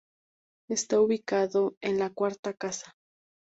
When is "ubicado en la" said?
0.99-2.09